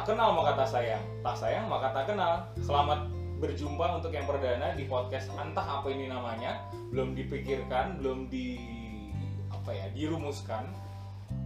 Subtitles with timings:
[0.00, 2.48] Tak kenal maka tak sayang, tak sayang maka tak kenal.
[2.64, 3.04] Selamat
[3.36, 6.56] berjumpa untuk yang perdana di podcast entah apa ini namanya,
[6.88, 8.56] belum dipikirkan, belum di
[9.52, 10.72] apa ya, dirumuskan.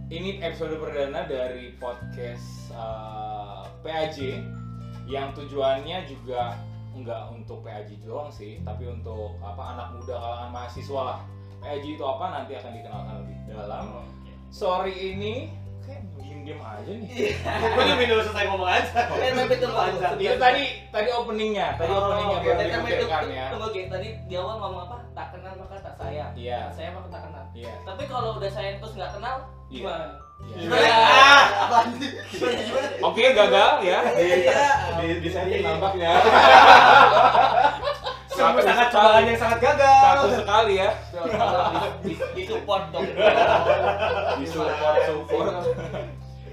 [0.07, 4.39] Ini episode perdana dari podcast uh, PAJ
[5.03, 6.55] yang tujuannya juga
[6.95, 11.19] nggak untuk PAJ doang sih, tapi untuk apa anak muda kalangan mahasiswa lah.
[11.59, 13.85] PAJ itu apa nanti akan dikenalkan lebih dalam.
[14.47, 15.64] Sorry ini
[16.45, 17.09] diem-diem aja nih.
[17.73, 18.99] Gue nungguin dulu selesai ngomong aja.
[19.17, 20.07] Eh, tapi tunggu aja.
[20.13, 20.63] Itu tadi
[20.93, 22.49] tadi openingnya, tadi Oh, openingnya oke.
[22.53, 23.45] Tadi tapi dipikirkan ya.
[23.49, 23.81] tunggu Ki.
[23.89, 24.95] tadi di awal ngomong apa?
[25.17, 26.31] Tak kenal maka tak sayang.
[26.37, 26.59] Iya.
[26.69, 27.43] Tak sayang maka tak kenal.
[27.57, 27.73] Iya.
[27.81, 29.73] Tapi kalau udah sayang terus nggak kenal, Iya.
[29.73, 30.05] gimana?
[30.45, 30.55] Iya.
[30.61, 30.85] Gimana?
[30.85, 31.01] Iya.
[33.01, 33.99] Oke, gagal ya.
[34.13, 34.39] Iya.
[35.01, 36.11] di, nampaknya
[38.35, 40.11] Sungguh sangat cobaan yang sangat gagal.
[40.19, 40.89] Satu sekali ya.
[42.35, 43.07] Di support dong.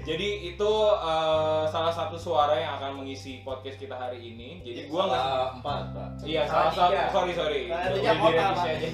[0.03, 4.59] Jadi itu eh, salah satu suara yang akan mengisi podcast kita hari ini.
[4.59, 5.27] Jadi gua nggak
[5.59, 6.91] empat pak Iya, Salah satu.
[7.15, 7.59] Sorry, sorry.
[7.71, 8.67] Salah tiga kota, direvisi Pak.
[8.67, 8.87] aja.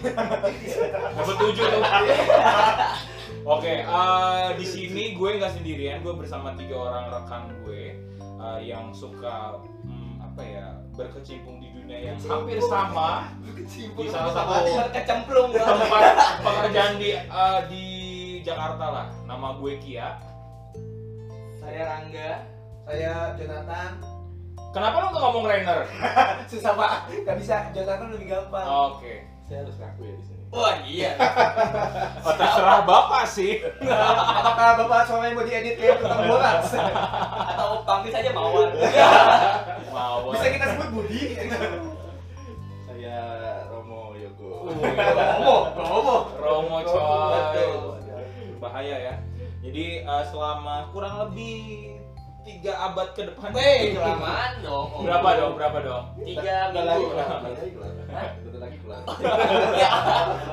[1.17, 1.81] Dapat tujuh tuh.
[3.57, 5.97] Oke, eh, di sini gue nggak sendirian.
[6.05, 9.57] Gue bersama tiga orang rekan gue eh, yang suka
[9.89, 14.61] hmm, apa ya berkecimpung di dunia yang hampir sama di salah satu
[15.57, 16.03] tempat
[16.45, 17.85] pekerjaan di eh, di
[18.45, 19.07] Jakarta lah.
[19.25, 20.28] Nama gue Kia.
[21.69, 22.31] Saya Rangga.
[22.89, 23.91] Saya Jonathan.
[24.73, 25.85] Kenapa lu nggak ngomong Rainer?
[26.49, 27.69] Susah pak, nggak bisa.
[27.77, 28.65] Jonathan lebih gampang.
[28.65, 29.29] Oke.
[29.45, 31.13] saya harus ngaku ya di sini Wah iya.
[32.25, 33.61] Oh, terserah bapak sih.
[33.85, 36.73] Apakah bapak suami mau diedit kayak tukang boras?
[37.53, 38.73] Atau panggil saja Mawar.
[39.93, 40.33] Mau.
[40.33, 41.21] Bisa kita sebut Budi?
[42.89, 43.17] saya
[43.69, 46.17] Romo Yogo Romo, Romo.
[46.33, 47.69] Romo coy.
[48.57, 49.28] Bahaya ya.
[49.59, 51.99] Jadi eh, selama kurang lebih
[52.41, 53.49] tiga abad ke depan.
[53.51, 54.87] Weh, kelamaan dong.
[55.01, 55.53] Berapa dong?
[55.53, 56.03] Berapa dong?
[56.19, 56.87] Tiga minggu.
[56.87, 57.05] lagi
[57.69, 59.01] kelar bentar lagi kelar
[59.79, 59.89] Ya,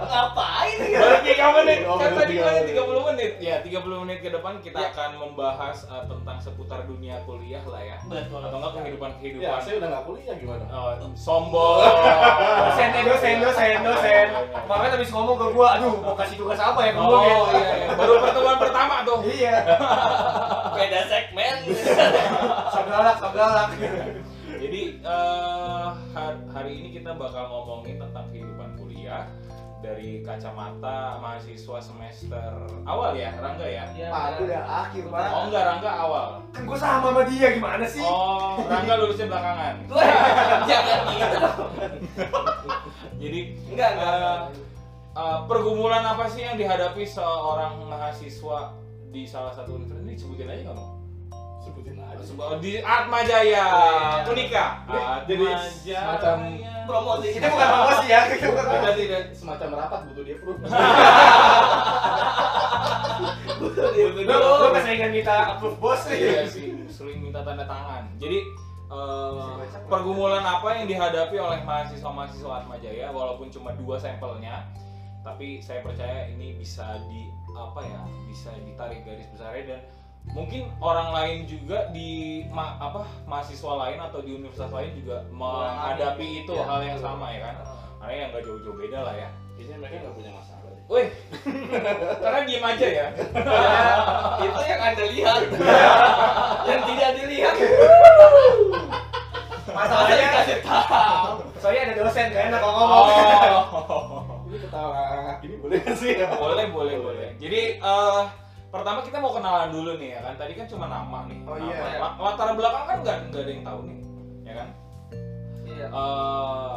[0.05, 0.77] ngapain?
[0.77, 1.79] Baru tiga menit.
[1.83, 2.75] Oh, Kan tadi tiga kan menit.
[2.77, 3.31] 30 menit.
[3.39, 4.89] Ya, 30 menit ke depan kita Ya.
[4.93, 7.97] akan membahas eh, tentang seputar dunia kuliah lah ya.
[8.05, 8.41] Betul.
[8.41, 9.59] Atau enggak kehidupan ya kehidupan.
[9.59, 11.81] saya udah nggak kuliah gimana Oh, sombong.
[11.81, 14.27] Dosen, eh, dosen, dosen, dosen.
[14.53, 17.33] Kemarin habis ngomong ke gua, aduh mau kasih tugas apa ya ke gua ya?
[17.33, 17.87] Oh iya, iya.
[17.95, 19.19] baru pertemuan pertama tuh.
[19.25, 19.55] Iya,
[20.77, 21.57] Beda segmen.
[22.75, 23.69] sagalak, sagalak.
[24.57, 29.29] Jadi eh, har- hari ini kita bakal ngomongin tentang kehidupan kuliah
[29.77, 32.49] dari kacamata mahasiswa semester
[32.83, 33.85] awal ya, Rangga ya?
[33.93, 35.27] Iya, Pak, itu udah akhir, Pak.
[35.29, 36.27] Oh enggak, Rangga awal.
[36.51, 38.01] Kan gua sama sama dia, gimana sih?
[38.01, 39.75] Oh, Rangga lulusnya belakangan.
[40.71, 41.39] Jangan gitu.
[43.17, 43.39] Jadi
[43.69, 44.17] Enggak, enggak.
[44.17, 44.39] eh,
[45.15, 48.73] eh, pergumulan apa sih yang dihadapi seorang mahasiswa
[49.13, 49.96] di salah satu universitas?
[50.17, 50.89] Ini sebutin aja nggak mau?
[51.61, 53.67] sebutin aja Sebu- Di Atma Jaya.
[54.25, 54.67] Unika.
[55.29, 56.37] Jadi Atma semacam.
[56.89, 57.29] Promosi.
[57.37, 60.57] Itu bukan promosi ya, kita tidak semacam rapat butuh dia proof
[63.61, 63.69] Lu,
[64.33, 68.09] lu keseringan minta approve bos Iya sih, sering minta tanda tangan.
[68.17, 68.41] Jadi
[68.89, 69.53] eh,
[69.85, 74.65] pergumulan apa yang dihadapi oleh mahasiswa-mahasiswa Atma Jaya walaupun cuma dua sampelnya,
[75.21, 79.81] tapi saya percaya ini bisa di apa ya, bisa ditarik garis besarnya dan
[80.29, 82.11] mungkin orang lain juga di
[82.49, 86.65] ma- apa mahasiswa lain atau di universitas lain juga menghadapi itu Iya.
[86.65, 87.55] hal yang sama ya kan.
[87.97, 89.29] Karena yang nggak jauh-jauh beda lah ya.
[89.57, 90.83] biasanya mereka nggak punya masalah deh.
[90.87, 91.09] Wih,
[92.23, 93.07] karena diem aja ya.
[94.45, 95.43] itu yang anda lihat
[96.69, 97.55] yang tidak dilihat
[99.67, 103.07] Masalahnya dikasih tahu soalnya ada dosen gak enak kalau ngomong.
[103.09, 104.47] Oh.
[104.47, 105.01] ini ketawa
[105.41, 108.23] gini boleh sih boleh boleh boleh jadi eh
[108.77, 111.73] pertama kita mau kenalan dulu nih ya kan tadi kan cuma nama nih Oh, Nama.
[111.73, 111.99] iya.
[111.99, 113.99] La- latar belakang kan nggak nggak ada yang tahu nih
[114.43, 114.69] ya kan
[115.65, 116.75] iya Eh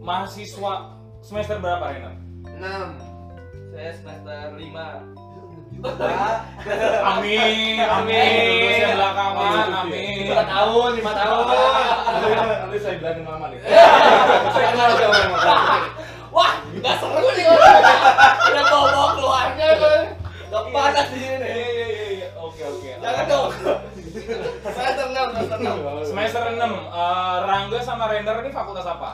[0.00, 0.72] mahasiswa
[1.20, 2.14] semester berapa Renan?
[2.42, 2.58] 6.
[3.70, 4.86] saya semester lima
[7.02, 11.44] Amin amin lulusnya belakangan amin lima tahun, lima tahun.
[12.60, 13.58] nanti saya bilangin mama nih
[14.52, 15.56] Saya kenal sama mama.
[16.28, 19.96] wah nggak seru nih udah bawa bawa keluarga gue
[20.48, 22.28] nggak panas di sini Iya iya iya iya.
[22.34, 23.48] oke oke jangan dong
[24.62, 29.10] semester enam semester enam semester 6 eh, Rangga sama Render ini fakultas apa?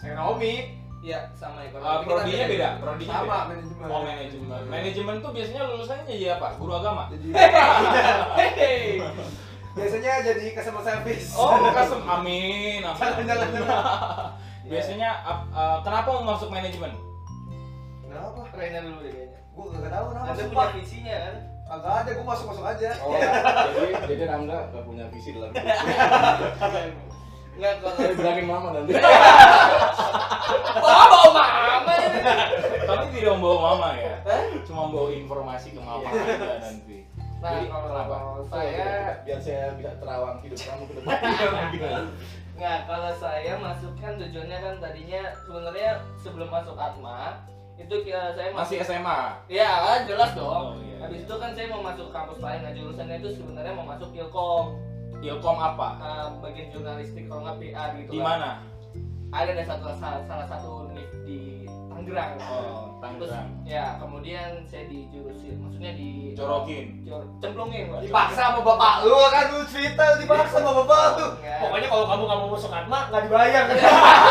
[0.00, 0.52] Ekonomi
[1.00, 3.86] iya sama Eh, ekonomi prodinya beda prodinya sama beda manajemen.
[3.86, 4.60] Oh manajemen.
[4.66, 6.48] Manajemen tuh biasanya lulusannya jadi apa?
[6.56, 7.02] Guru agama.
[7.08, 7.26] Jadi
[8.38, 9.00] Hehehe.
[9.74, 11.34] biasanya jadi customer service.
[11.34, 12.00] Oh, kasem.
[12.00, 12.80] Amin.
[12.80, 12.96] amin.
[12.96, 13.48] Jangan, jangan,
[14.70, 16.92] biasanya ap- eh, kenapa mau masuk manajemen?
[18.00, 18.40] Kenapa?
[18.54, 20.26] Rena dulu deh kayaknya Gua gak tahu kenapa.
[20.26, 20.66] anda sumpah.
[20.66, 21.34] punya visinya kan
[21.64, 22.92] Agak ada, gue masuk-masuk aja.
[23.00, 23.16] Oh,
[23.72, 25.64] jadi jadi Rangga nggak punya visi dalam hidup.
[27.56, 28.92] Enggak kalau Saya bilangin mama nanti.
[30.84, 32.20] bawa bawa mama ini.
[32.84, 34.14] Tapi tidak membawa mama ya.
[34.68, 36.20] Cuma bawa informasi ke mama Iya.
[36.36, 36.98] aja nanti.
[37.40, 38.16] Nah, Jadi, kalau kenapa?
[38.48, 38.88] saya
[39.24, 42.02] biar saya bisa terawang hidup kamu ke depan.
[42.54, 45.90] Nggak, kalau saya masuk kan tujuannya kan tadinya sebenarnya
[46.20, 47.40] sebelum masuk Atma
[47.74, 49.18] itu kira saya Masih SMA.
[49.50, 50.46] Ya kan jelas dong.
[50.46, 51.26] Oh, iya, Habis iya.
[51.26, 52.60] itu kan saya mau masuk kampus lain.
[52.62, 54.64] Nah jurusannya itu sebenarnya mau masuk Ilkom,
[55.20, 55.88] Ilkom apa?
[55.98, 58.10] eh, bagian jurnalistik kalau nggak PR gitu.
[58.14, 58.26] Di kan.
[58.26, 58.50] mana?
[59.34, 62.38] Ada ada satu salah, salah satu univ di Tangerang.
[62.38, 63.48] Oh, Tangerang.
[63.64, 67.04] ya kemudian saya di jurusin, maksudnya di Corokin.
[67.04, 67.84] Jor- cemplungin.
[67.86, 68.00] Pak.
[68.02, 71.26] Dipaksa sama bapak lu kan lu cerita dipaksa sama bapak lu.
[71.36, 71.58] Enggak.
[71.60, 73.76] Pokoknya kalau kamu nggak mau masuk Atma nggak dibayar kan.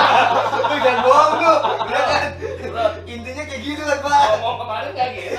[0.63, 1.53] Lu jangan bohong lu.
[1.85, 2.25] Kan?
[2.63, 4.25] Bro, Intinya kayak gitu kan, Pak.
[4.33, 5.35] ngomong kemarin nggak gitu.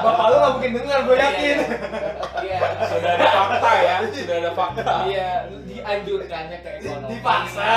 [0.00, 1.56] Bapak lu nggak mungkin dengar, gue yakin.
[2.40, 2.58] Iya.
[2.84, 4.94] Sudah ada fakta ya, sudah ada fakta.
[5.06, 5.28] Iya,
[5.64, 7.10] dianjurkannya ke ekonomi.
[7.16, 7.70] Dipaksa.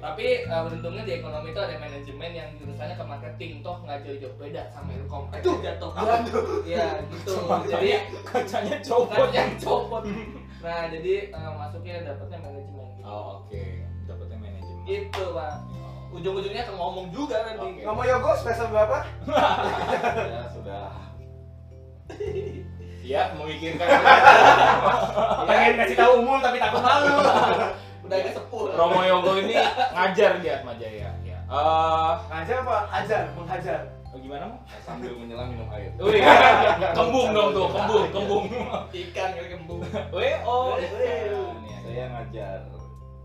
[0.00, 4.36] Tapi uh, beruntungnya di ekonomi itu ada manajemen yang jurusannya ke marketing toh nggak jauh-jauh
[4.40, 5.28] beda sama ilkom.
[5.36, 5.92] Itu jatuh.
[6.64, 7.32] Iya, gitu.
[7.72, 7.90] Jadi
[8.24, 9.28] Kacanya kan copot.
[9.36, 10.02] yang copot.
[10.60, 13.04] Nah, jadi uh, masuknya dapatnya manajemen gitu.
[13.08, 13.64] Oh, oke.
[14.04, 14.84] Dapatnya manajemen.
[14.84, 15.54] Gitu, Pak.
[15.72, 16.16] Oh.
[16.20, 17.80] Ujung-ujungnya ke ngomong juga nanti.
[17.80, 17.82] Oke.
[17.84, 18.98] Ngomong Yogo semester berapa?
[20.32, 20.88] Ya sudah.
[23.00, 23.88] Ya, memikirkan.
[25.48, 27.16] Pengen kasih tahu umur tapi takut malu.
[28.10, 28.74] Udah agak sepuh.
[28.74, 29.54] Romo Yogo ini
[29.94, 31.14] ngajar di Atma Jaya.
[31.22, 31.38] Ya.
[31.46, 32.78] Eh, Ngajar apa?
[32.90, 33.80] Hajar, menghajar.
[34.10, 34.58] oh, gimana mau?
[34.86, 35.94] Sambil menyelam minum air.
[36.02, 36.18] Wih,
[36.98, 38.44] kembung dong tuh, kembung, kembung.
[38.90, 39.80] Ikan kali kembung.
[40.10, 41.38] Weh, oh, iya.
[41.86, 42.58] Saya ngajar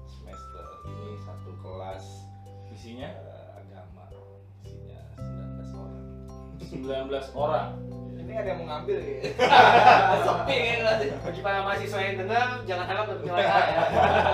[0.05, 2.05] semester ini satu kelas
[2.69, 4.05] Isinya eh, agama.
[4.61, 5.97] Isinya 19 orang.
[6.61, 7.69] 19 orang.
[8.35, 9.15] Ini ada yang mau ngambil ya.
[10.27, 11.05] Sepi kan nanti.
[11.23, 13.83] Bagi para mahasiswa yang dengar, jangan harap dapat nilai A ya.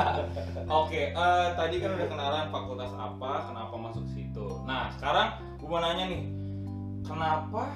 [0.81, 4.57] Oke, eh, tadi kan udah kenalan fakultas apa, kenapa masuk situ.
[4.65, 6.24] Nah, sekarang gue mau nanya nih,
[7.06, 7.69] kenapa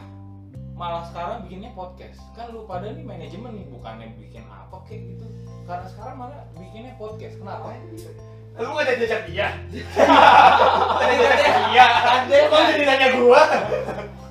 [0.74, 2.18] malah sekarang bikinnya podcast?
[2.34, 5.30] Kan lu pada nih manajemen nih, bukannya bikin apa kayak gitu.
[5.70, 7.38] Karena sekarang malah bikinnya podcast.
[7.38, 7.70] Kenapa?
[8.56, 9.48] Lu nggak ada jejak dia.
[10.00, 11.36] Ada yang
[11.76, 11.86] Iya.
[11.92, 13.42] Ada Kok jadi nanya gua?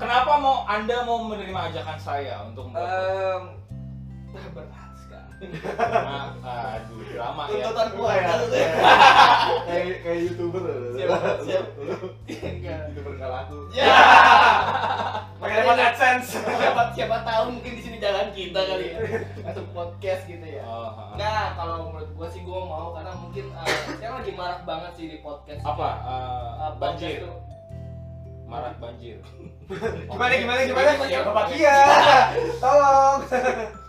[0.00, 3.44] Kenapa mau Anda mau menerima ajakan saya untuk wah,
[4.56, 5.46] berat sekali.
[5.60, 7.68] Nah, aduh, drama ya.
[7.68, 8.48] Tuntutan keluarga tuh.
[9.68, 10.64] Kayak kayak youtuber.
[10.96, 11.10] Siap,
[11.44, 11.66] siap.
[12.88, 13.58] Youtuber nggak laku.
[13.76, 13.92] Ya.
[15.44, 16.28] Pakai lewat AdSense.
[16.40, 18.98] Siapa siapa tahu mungkin di sini jalan kita kali ya.
[19.44, 20.64] Untuk podcast gitu ya.
[20.64, 21.12] Oh.
[21.20, 25.06] Nah, kalau menurut gua sih gua mau karena mungkin eh, sekarang lagi marak banget sih
[25.12, 25.60] di podcast.
[25.60, 25.88] apa?
[26.00, 27.36] Eh, podcast banjir, tuh.
[28.48, 29.16] marak banjir.
[30.08, 30.90] Gimana gimana gimana?
[31.04, 31.20] Iya.
[31.28, 31.78] Bapak Kia.
[32.64, 33.20] Tolong.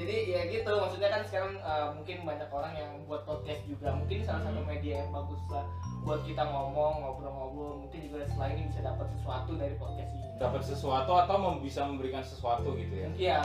[0.00, 4.24] Jadi ya gitu maksudnya kan sekarang eh, mungkin banyak orang yang buat podcast juga mungkin
[4.24, 5.68] salah satu media yang bagus lah
[6.00, 10.62] buat kita ngomong ngobrol-ngobrol mungkin juga selain ini bisa dapat sesuatu dari podcast ini Dapat
[10.64, 13.08] sesuatu atau mem- bisa memberikan sesuatu gitu ya?
[13.14, 13.36] iya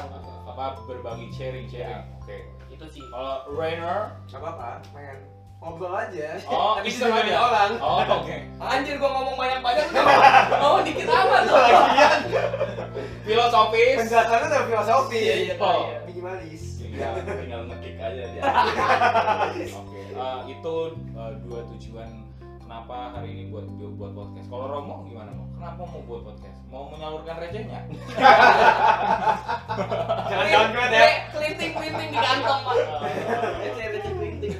[0.47, 2.07] Apa berbagi sharing sharing?
[2.17, 2.47] Oke.
[2.71, 6.39] itu sih Kalau Rainer, Gak apa-apa, pengen ngobrol aja.
[6.45, 7.35] oh Tapi bisa aja.
[7.35, 7.71] orang.
[7.79, 8.35] Oh oke.
[8.71, 10.03] anjir gua ngomong banyak-banyak tuh
[10.55, 12.19] ngomong dikit amat tuh Lagian
[13.23, 13.95] Filosofis.
[13.99, 15.19] penjelasannya dari filosofi.
[15.19, 15.83] iya iya Oh.
[15.83, 15.99] iya.
[16.25, 16.81] Minimalis.
[16.81, 18.41] Tinggal tinggal ngekick aja dia.
[19.77, 20.01] Oke.
[20.09, 20.75] Eh, itu
[21.13, 22.09] eh, dua tujuan
[22.65, 24.49] kenapa hari ini buat buat podcast.
[24.49, 25.45] Kalau Romo gimana mau?
[25.53, 26.57] Kenapa mau buat podcast?
[26.73, 27.85] Mau menyalurkan recehnya?
[30.25, 31.29] Jangan downgrade ya.
[31.29, 32.73] kelinting kelinting di kantong pak
[33.61, 34.53] receh receh kelinting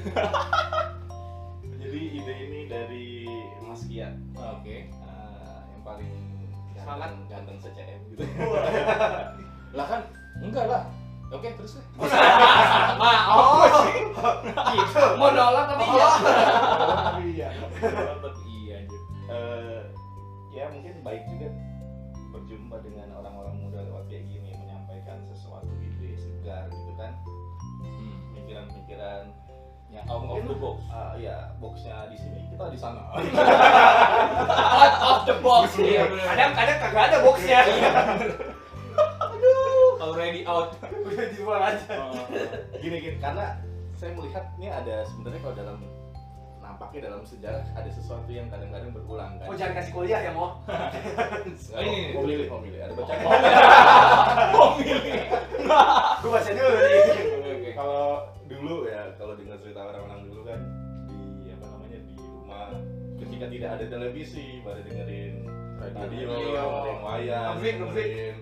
[1.82, 3.26] Jadi ide ini dari
[3.66, 4.14] Mas Kiat.
[4.38, 4.86] Oke.
[4.86, 6.14] eh, yang paling
[6.78, 7.10] Semangat.
[7.26, 8.22] ganteng se-CM gitu.
[9.74, 10.02] Lah kan
[10.46, 10.86] enggak lah.
[11.36, 11.86] Oke, terus deh.
[13.02, 13.62] ma oh
[14.72, 16.08] gitu mau nolak tapi iya
[17.22, 17.48] iya.
[17.76, 19.02] Tetep iya anjir.
[19.26, 19.82] Eh,
[20.52, 21.48] ya mungkin baik juga
[22.32, 27.12] berjumpa dengan orang-orang muda lewat kayak gini menyampaikan sesuatu ide segar gitu kan
[27.78, 28.16] Hmm.
[28.34, 29.24] pikiran-pikiran
[29.86, 30.82] Ya, out of the box.
[30.90, 33.06] Ah, ya boxnya di sini kita di sana
[34.76, 36.26] out of the box Iya, bener.
[36.26, 37.60] Kadang kadang kagak ada boxnya.
[40.02, 40.74] Already out.
[41.16, 41.94] Udah di luar aja.
[41.98, 42.26] Oh.
[42.78, 43.46] gini gini karena
[43.96, 45.78] saya melihat ini ada sebenarnya kalau dalam
[46.60, 50.60] nampaknya dalam sejarah ada sesuatu yang kadang-kadang berulang kan Oh jangan kasih kuliah ya mau.
[51.78, 52.12] Ini.
[52.12, 53.14] mau milih mau milih ada baca
[54.52, 55.16] Oh, milih.
[56.20, 57.04] Gue baca dulu nih.
[57.72, 58.08] Kalau
[58.46, 60.60] dulu ya kalau dengar cerita orang-orang dulu kan
[61.38, 62.68] di apa namanya di rumah
[63.16, 65.36] ketika tidak ada televisi pada dengerin
[65.78, 66.28] radio, Radio.
[66.34, 67.76] dengerin wayang ngebrik.
[67.78, 68.36] dengerin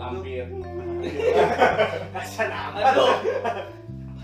[0.00, 0.16] Hmm.
[0.16, 0.44] hampir
[2.14, 2.82] Kasian amat.
[2.86, 3.08] Aduh.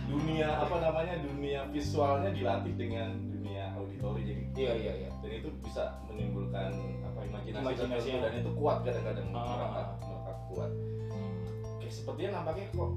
[0.06, 5.10] dunia apa namanya dunia visualnya dilatih dengan dunia auditori jadi Iya iya iya.
[5.20, 6.72] dan itu bisa menimbulkan
[7.04, 9.92] apa imajinasi, Imajinasi yang- dan itu kuat kadang-kadang Ah.
[10.00, 10.70] melekat kuat
[11.76, 12.90] kayak sepertinya nampaknya kok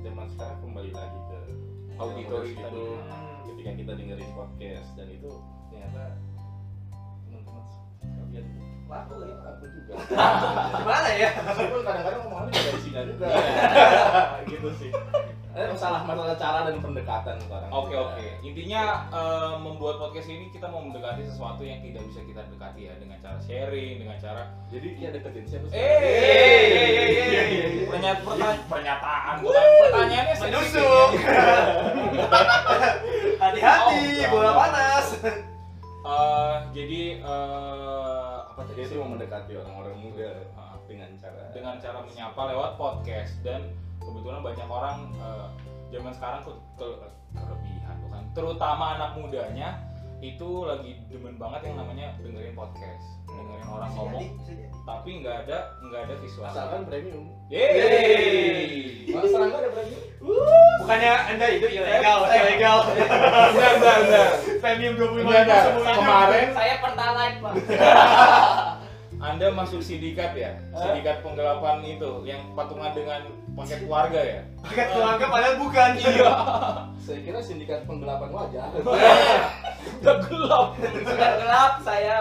[0.00, 1.38] zaman sekarang kembali lagi ke
[1.94, 2.84] Auditori itu
[3.46, 5.30] ketika kita dengerin podcast dan itu
[5.68, 6.04] ternyata
[8.92, 9.32] Laku ya.
[9.40, 9.94] aku juga
[10.74, 11.28] Gimana ya?
[11.34, 13.26] meskipun kadang-kadang omongannya juga isinya juga.
[14.52, 14.90] Gitu sih.
[15.52, 17.68] Eh, masalah masalah cara dan pendekatan sekarang.
[17.68, 18.24] Oke oke.
[18.40, 22.94] Intinya eh, membuat podcast ini kita mau mendekati sesuatu yang tidak bisa kita dekati ya
[22.96, 25.76] dengan cara sharing, dengan cara jadi kayak deketin siapa sih?
[25.76, 26.68] Eh
[27.84, 29.34] Pernyata- pertanya- pernyataan.
[29.40, 31.10] Bukan pertanyaannya Menusuk.
[33.42, 35.06] Hati-hati, Oh, bola panas.
[36.02, 38.11] Eh, jadi eh,
[38.52, 38.92] apa tadi jadi sih?
[38.92, 43.32] itu mau mendekati orang-orang muda Ah, dengan cara dengan cara menyapa lewat podcast.
[43.40, 43.60] Dan
[43.98, 45.46] kebetulan banyak orang eh,
[45.90, 47.00] zaman sekarang ke- ke-
[47.32, 48.22] kelebihan bukan?
[48.32, 49.68] Terutama anak mudanya
[50.22, 54.26] itu lagi demen banget yang namanya dengerin podcast dengerin orang ngomong
[54.86, 59.10] tapi nggak ada nggak ada visual asalkan premium Yeay!
[59.10, 60.02] Mas Serangga ada premium
[60.82, 62.78] Bukannya Anda itu ilegal, ilegal.
[62.94, 64.28] Enggak, enggak, enggak.
[64.62, 65.62] Premium 25 Enggak, enggak.
[65.62, 65.98] seumur hidup.
[65.98, 67.54] Kemarin Saya pertalite, Pak.
[69.30, 70.58] Anda masuk sindikat ya?
[70.74, 74.40] Sindikat penggelapan itu yang patungan dengan paket keluarga ya?
[74.62, 75.90] Paket keluarga padahal bukan.
[75.94, 76.32] Iya.
[76.98, 78.66] saya kira sindikat penggelapan wajah
[79.98, 80.66] Udah gelap.
[80.80, 82.16] Sudah gelap saya.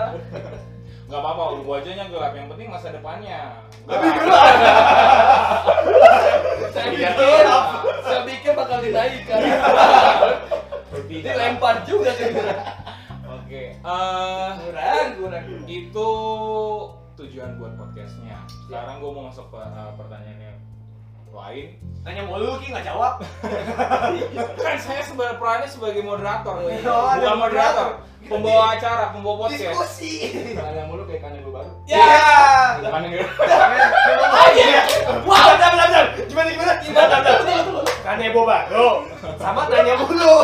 [1.06, 2.32] Nggak apa-apa, wajahnya gelap.
[2.32, 3.42] Yang penting masa depannya.
[3.84, 4.54] Lebih gelap.
[6.72, 7.10] Saya Iya.
[7.12, 7.46] pikir,
[8.02, 9.40] saya pikir bakal dinaikkan.
[11.04, 12.26] Dilempar juga ke
[13.28, 13.64] Oke.
[13.76, 15.44] eh, kurang, kurang.
[15.66, 16.10] itu
[17.18, 18.40] tujuan buat podcastnya.
[18.62, 20.51] Sekarang gue mau masuk ke eh, pertanyaannya
[21.32, 21.68] lain.
[22.02, 23.22] Tanya mulu Ki nggak jawab.
[24.66, 26.82] Kan saya sebagai perannya sebagai moderator nih.
[26.82, 28.26] Oh, ada Bukan moderator, moderator.
[28.26, 29.62] pembawa acara, pembawa podcast.
[29.70, 30.14] Diskusi.
[30.58, 32.10] Tanya mulu kayak kangen gue baru Ya.
[32.82, 33.22] Bukan yang
[34.34, 34.66] Aja.
[35.30, 36.06] Wah, bentar, bentar, bentar.
[36.26, 36.74] Gimana gimana?
[36.82, 37.38] Gimana, bentar.
[38.02, 38.90] Tanya boba, lo.
[39.38, 40.36] Sama tanya mulu.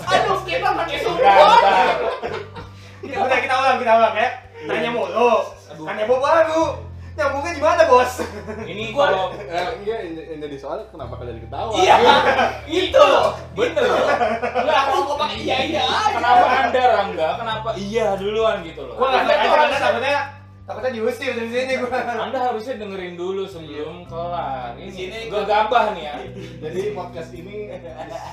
[0.00, 1.60] Aduh, kita pakai support.
[3.04, 4.28] udah kita ulang, kita ulang ya.
[4.64, 5.32] Tanya mulu.
[5.76, 6.64] Tanya boba baru.
[7.14, 8.12] Nyambungnya gimana, Bos?
[8.60, 11.94] Ini Gua- kalau eh, iya yang jadi soal kenapa kalian ketawa Iya,
[12.66, 13.08] itu.
[13.54, 14.06] bener loh.
[14.56, 15.84] Enggak, aku kok pakai iya iya.
[16.10, 17.28] Kenapa anda Rangga?
[17.38, 18.94] Kenapa iya duluan gitu loh?
[18.96, 20.26] Gua nggak Anda ngerti tuh karena harusnya-
[20.64, 22.00] takutnya diusir dari sini gua.
[22.24, 24.80] Anda harusnya dengerin dulu sebelum kelar.
[24.80, 26.14] Ini sini gue gabah nih ya.
[26.64, 27.68] jadi podcast ini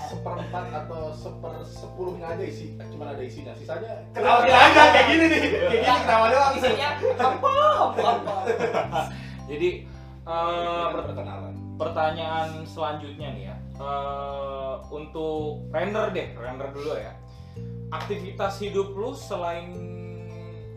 [0.07, 5.39] seperempat atau seper sepuluhnya aja isi cuma ada isinya sisanya Ketawa aja kayak gini nih.
[5.43, 6.53] Kayak gini ketawa doang.
[6.55, 7.53] Isinya apa?
[9.51, 9.69] Jadi
[10.23, 13.55] eh, per- perkenalan pertanyaan selanjutnya nih ya.
[13.75, 17.11] Eh, untuk render deh, render dulu ya.
[17.91, 19.67] Aktivitas hidup lu selain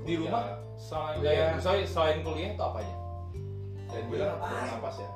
[0.03, 1.33] di rumah, selain Kuliah.
[1.33, 2.95] ya, misalnya selain kuliah itu apa aja?
[3.87, 5.09] dan bilang bernapas ya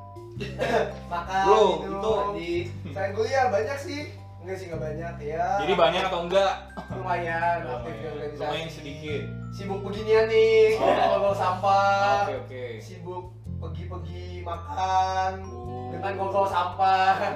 [1.09, 2.55] makan Bro, minum, itu- mandi
[2.89, 4.01] selain kuliah banyak sih
[4.39, 6.53] enggak sih enggak banyak ya Jadi banyak atau enggak?
[6.89, 9.23] lumayan aktif di Lumayan, organisasi lumayan sedikit.
[9.51, 11.35] sibuk beginian nih Oh.
[11.35, 12.65] sampah Oke oke.
[12.79, 13.25] sibuk
[13.59, 15.91] pergi-pergi makan Oh.
[15.91, 17.35] dengan ngolong sampah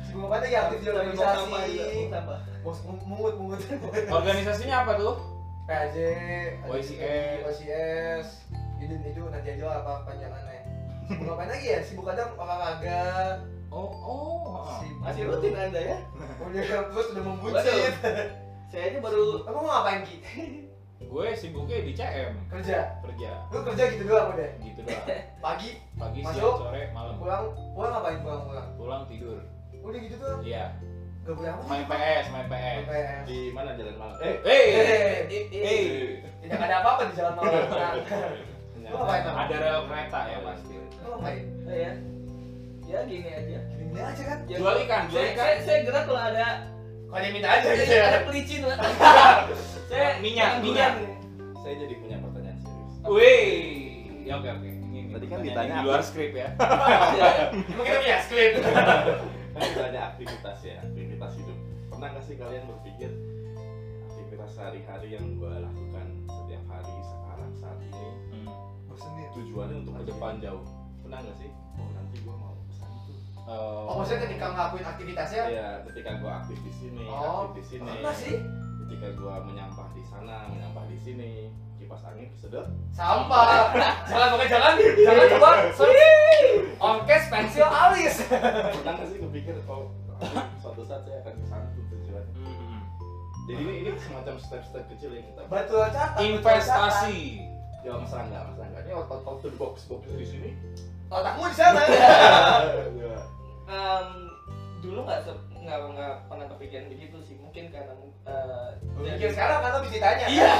[0.00, 1.50] sibuk apa lagi aktif di Sampah organisasi
[3.02, 3.58] mungut mungut
[4.08, 5.14] Organisasinya apa tuh?
[5.70, 5.96] PAJ
[6.66, 7.38] YCS.
[7.46, 8.28] YCS
[8.80, 10.66] itu itu nanti aja lah apa panjangannya
[11.06, 13.02] sibuk ngapain lagi ya sibuk kadang olahraga
[13.70, 14.66] Oh oh.
[14.82, 15.96] sibuk Masih rutin Anda ya?
[16.42, 17.94] udah terus udah membuncit
[18.70, 20.16] Saya aja baru kamu mau ngapain ki
[21.00, 25.06] Gue sibuknya di CM kerja kerja lu kerja gitu doang udah gitu doang.
[25.44, 26.34] pagi Pagi, Masuk.
[26.34, 27.14] siang, sore, malam.
[27.16, 29.38] pulang pulang ngapain pulang pulang Pulang tidur.
[29.76, 30.74] udah gitu doang Iya.
[31.30, 32.82] Gak boleh apa Main PS, main PS.
[32.82, 34.66] PS di mana jalan malam eh Hey.
[34.66, 35.14] Eh,
[35.52, 35.82] Hey.
[36.40, 37.52] tidak ada apa-apa di jalan malam
[38.80, 39.22] Nah, Bang?
[39.38, 40.74] Ada rel kereta ya pasti.
[41.00, 41.92] Oh ya.
[42.82, 43.58] Ya gini aja.
[43.70, 45.38] gini aja kan Ya, Jual ikan, jual Saya, ikan.
[45.38, 46.46] saya, saya gerak kalau ada
[47.06, 48.02] Kalau dia minta aja ada, gitu ya.
[48.04, 48.78] ada pelicin Pak.
[49.86, 50.92] saya Minyak, minyak.
[51.56, 53.46] saya jadi punya pertanyaan serius Wih.
[54.20, 54.68] Ya oke oke.
[54.68, 56.48] Ini Tadi kan ditanya di luar skrip ya.
[57.70, 58.50] Emang kita punya skrip.
[59.50, 61.58] kan ditanya aktivitas ya aktivitas hidup.
[61.88, 63.10] Pernah nggak sih kalian berpikir
[64.06, 68.48] aktivitas sehari-hari yang gue lakukan setiap hari sekarang saat ini Hmm.
[69.32, 70.62] tujuannya untuk ke depan jauh?
[71.00, 71.50] Pernah nggak sih?
[71.74, 73.12] Oh nanti gue mau pesan itu
[73.44, 73.94] oh.
[73.96, 75.42] Maksudnya ketika ngelakuin aktivitasnya?
[75.48, 77.86] Ya ketika gue aktif di sini Oh, aktif di sini.
[77.88, 78.36] pernah sih
[78.90, 81.30] ketika gua menyampah di sana menyampah di sini
[81.78, 83.70] kipas angin kesedot Sampah.
[84.10, 85.50] Jangan pakai jangan, jangan coba.
[85.72, 86.10] Sorry.
[86.76, 88.14] Orkes pensil alis.
[88.26, 89.94] pernah nggak sih kepikir oh
[90.58, 92.80] suatu saat saya akan ke sana tuh tujuannya Hmm.
[93.46, 96.12] jadi ini ini semacam step-step kecil yang kita Batu loncatan.
[96.12, 97.18] batu investasi
[97.80, 100.50] ya mas Rangga mas Rangga ini out, out, the box box di sini.
[101.08, 101.80] Otakmu di sana.
[103.70, 104.08] Em,
[104.82, 105.22] dulu nggak
[105.60, 107.36] nggak nggak pernah kepikiran begitu sih.
[107.36, 107.92] Mungkin karena
[108.26, 110.26] uh, Mikir sekarang kan lo bisa ditanya.
[110.28, 110.52] iya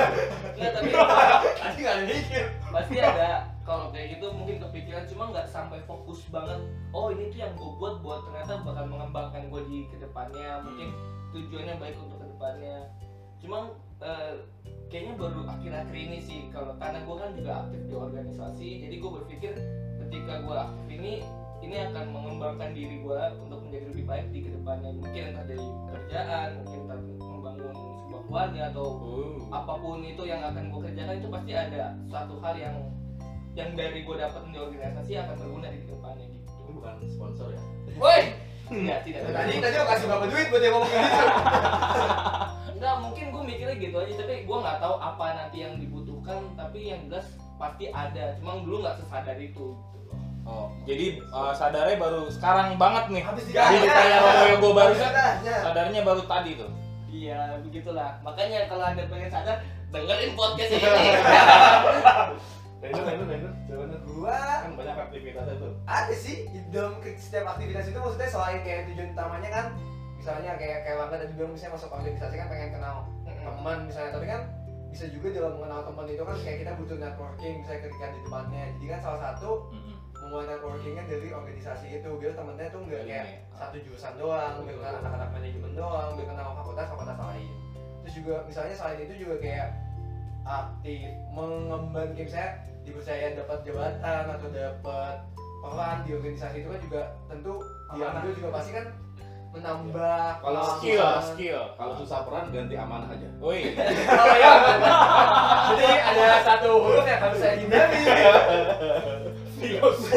[0.56, 0.90] nggak tapi
[1.62, 2.44] Tadi nggak ada mikir.
[2.72, 3.32] pasti ada.
[3.62, 6.60] Kalau kayak gitu mungkin kepikiran cuma nggak sampai fokus banget.
[6.92, 10.60] Oh ini tuh yang gue buat buat ternyata bakal mengembangkan gue di ke depannya.
[10.66, 10.88] Mungkin
[11.32, 12.76] tujuannya baik untuk ke depannya.
[13.38, 14.34] Cuma eh,
[14.90, 16.40] kayaknya baru akhir-akhir ini sih.
[16.50, 19.52] Kalau karena gue kan juga aktif di organisasi jadi gue berpikir
[20.06, 21.14] ketika gue aktif ini
[21.72, 25.64] ini akan mengembangkan diri gue untuk menjadi lebih baik di ke depannya mungkin entah dari
[25.64, 29.40] pekerjaan mungkin entah membangun sebuah keluarga atau Oh.
[29.48, 32.76] apa pun itu yang akan gue kerjakan itu pasti ada suatu hal yang
[33.56, 36.52] yang dari gue dapat di organisasi akan berguna di ke depannya gitu.
[36.60, 37.60] ini bukan sponsor ya
[37.96, 38.22] Woi,
[38.68, 39.20] tidak tidak.
[39.32, 41.08] Tadi tadi lo kasih berapa duit buat dia ngomong gitu?
[42.72, 46.88] Enggak, mungkin gue mikirnya gitu aja, tapi gue nggak tahu apa nanti yang dibutuhkan, tapi
[46.88, 48.32] yang jelas pasti ada.
[48.40, 49.76] Cuma dulu nggak sesadar itu.
[49.76, 50.01] Gitu.
[50.42, 53.22] Oh, jadi eh, sadarnya baru sekarang banget nih.
[53.22, 53.94] Habis Jadi ditanya.
[53.94, 55.56] kayak Romo yang gue barusan Ditanya.
[55.62, 56.70] sadarnya baru tadi tuh.
[57.06, 58.10] Iya, begitulah.
[58.20, 59.56] Makanya kalau ada pengen sadar,
[59.88, 60.82] dengerin podcast ini.
[62.82, 63.26] Rainer Rainer
[63.62, 64.00] coba Rainer.
[64.02, 68.58] Gua kan banyak aktivitasnya tuh ada sih di dalam ke- setiap aktivitas itu maksudnya selain
[68.60, 69.66] kayak tujuan utamanya kan
[70.18, 74.26] misalnya kayak kayak Warga tadi bilang misalnya masuk organisasi kan pengen kenal teman misalnya tapi
[74.26, 74.40] kan
[74.90, 78.62] bisa juga dalam mengenal teman itu kan kayak kita butuh networking misalnya ketika di depannya
[78.74, 79.50] jadi kan salah satu.
[80.32, 83.52] Memulai networkingnya dari organisasi itu biar temennya tuh nggak Dari kayak ini, ya.
[83.52, 87.52] satu jurusan doang biar kenal anak-anak manajemen doang biar kenal fakultas fakultas lain
[88.00, 89.68] terus juga misalnya selain itu juga kayak
[90.42, 95.14] aktif mengemban kayak misalnya dipercaya dapat jabatan atau dapat
[95.60, 97.54] peran di organisasi itu kan juga tentu
[97.92, 98.86] diambil juga pasti kan
[99.52, 101.28] menambah Kalau Skill, pengalaman.
[101.28, 101.60] skill.
[101.76, 103.76] kalau susah peran ganti amanah aja Woi,
[104.24, 104.52] Oh ya.
[105.68, 108.00] Jadi ada satu huruf yang harus saya hindari.
[109.62, 109.98] Serius.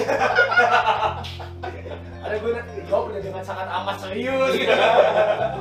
[2.25, 2.51] Ada gue
[2.89, 4.73] jawab udah dengan sangat amat serius gitu.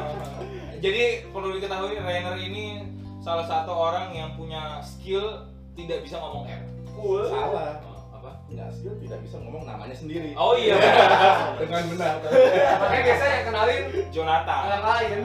[0.85, 2.89] jadi perlu diketahui Rainer ini
[3.21, 5.45] salah satu orang yang punya skill
[5.77, 6.65] tidak bisa ngomong R.
[7.29, 8.31] salah Oh, apa?
[8.49, 10.77] nggak skill tidak bisa ngomong namanya sendiri Oh iya,
[11.61, 14.61] dengan benar Makanya biasa yang kenalin Jonathan.
[14.65, 15.19] orang lain.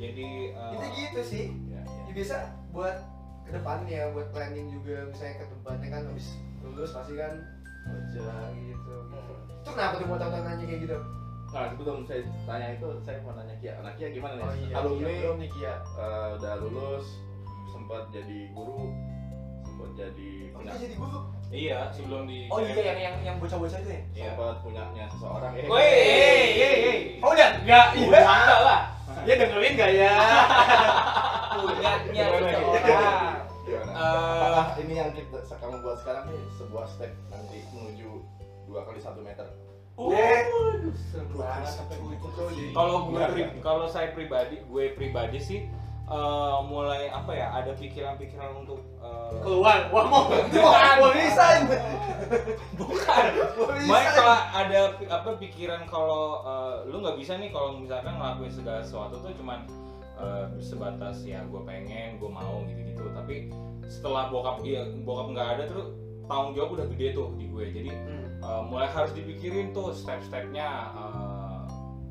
[0.00, 1.44] Jadi eh, Itu gitu sih.
[1.68, 2.00] Ya, ya.
[2.08, 2.36] Ya, biasa
[2.72, 2.96] buat
[3.44, 6.28] ke depannya, buat planning juga misalnya ke depannya kan habis
[6.62, 7.42] lulus pasti kan
[7.82, 8.94] kerja gitu.
[9.10, 9.34] gitu.
[9.58, 10.98] Itu kenapa tuh mau tahu nanya kayak gitu?
[11.52, 14.72] nah sebelum saya tanya itu saya mau nanya Kia nah Kia gimana nih Oh iya,
[14.72, 15.74] alumni iya, nih Kia.
[16.00, 17.06] eh, udah lulus
[17.68, 18.88] sempat jadi guru
[19.60, 21.18] sempat jadi Oh, punya jadi guru.
[21.52, 24.00] iya sebelum di Oh iya yang yang yang bocah-bocah itu ya?
[24.16, 24.32] Iya.
[24.32, 26.98] sempat punyanya seseorang eh Woi, hey, hey, hey.
[27.20, 27.86] Oh udah enggak.
[28.00, 28.80] Udah enggak lah.
[29.20, 30.12] Dia dengerin gak ya?
[31.52, 33.36] Punyanya seseorang.
[34.04, 38.08] Gimana Eh, apakah ini yang kita kamu buat sekarang nih sebuah step nanti menuju
[38.64, 39.46] dua kali satu meter?
[39.92, 40.42] Jadi
[42.72, 45.60] kalau gue pri- kalau saya pribadi gue pribadi sih
[46.02, 49.88] eh, mulai apa ya ada pikiran-pikiran untuk eh, keluar.
[49.88, 50.48] Wah mau bukan.
[51.04, 51.60] Main resign.
[54.14, 59.20] kalau ada apa pikiran kalau eh, lu nggak bisa nih kalau misalkan ngelakuin segala sesuatu
[59.20, 59.60] tuh cuman
[60.18, 63.48] eh, sebatas ya gue pengen gue mau gitu gitu tapi
[63.88, 65.84] setelah bokap iya bokap nggak ada tuh
[66.30, 67.64] tanggung jawab udah gede tuh di gue.
[67.74, 68.26] Jadi Hmm.
[68.40, 71.60] eh, mulai harus dipikirin tuh step-stepnya eh,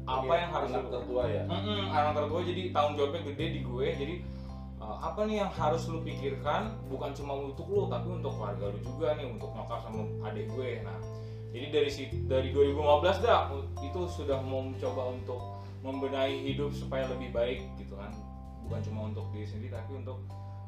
[0.06, 1.44] apa Iya, yang harus anak tertua ya?
[1.48, 3.88] Mm-mm, anak tertua jadi tanggung jawabnya gede di gue.
[3.96, 4.16] Jadi
[4.82, 6.76] uh, apa nih yang harus lu pikirkan?
[6.90, 10.84] Bukan cuma untuk lu tapi untuk keluarga lu juga nih untuk nyokap sama adik gue.
[10.84, 10.98] Nah
[11.52, 13.52] jadi dari si dari 2015 dah
[13.84, 15.40] itu sudah mau mencoba untuk
[15.82, 18.14] membenahi hidup supaya lebih baik gitu kan.
[18.66, 20.22] Bukan cuma untuk diri sendiri tapi untuk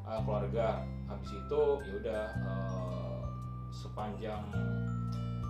[0.04, 0.82] uh, keluarga.
[1.06, 3.22] Habis itu ya udah uh,
[3.70, 4.42] sepanjang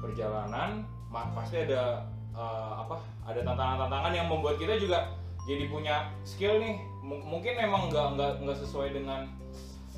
[0.04, 5.14] perjalanan pasti ada uh, apa ada tantangan-tantangan yang membuat kita juga
[5.46, 6.76] jadi punya skill nih.
[7.04, 9.28] M- mungkin emang nggak nggak nggak sesuai dengan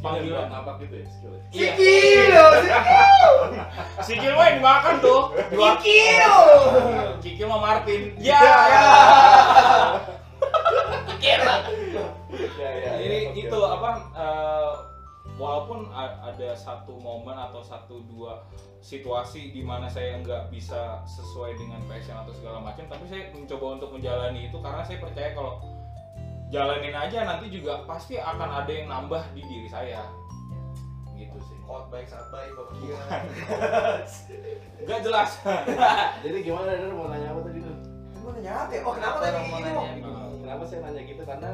[0.03, 1.71] panggilan panggilan apa gitu ya skillnya iya
[4.07, 5.23] Sikil, sikil mah yang dimakan tuh.
[5.51, 6.33] Dua sikil.
[7.25, 8.13] kikil sama Martin.
[8.21, 8.41] Ya.
[11.27, 12.93] Ya ya.
[13.01, 13.41] Jadi oke.
[13.41, 14.71] itu apa eh,
[15.37, 18.45] walaupun ada satu momen atau satu dua
[18.81, 23.67] situasi di mana saya nggak bisa sesuai dengan passion atau segala macam tapi saya mencoba
[23.81, 25.61] untuk menjalani itu karena saya percaya kalau
[26.47, 30.07] jalanin aja nanti juga pasti akan ada yang nambah di diri saya
[31.17, 32.99] gitu sih Hot baik sangat baik bapak dia.
[34.87, 35.31] nggak jelas
[36.25, 37.77] Jadi gimana Dar mau nanya apa tadi tuh?
[38.23, 38.81] Mau nanya apa ya?
[38.87, 39.71] Oh kenapa tadi begini?
[40.47, 41.23] Kenapa saya nanya gitu?
[41.27, 41.53] Karena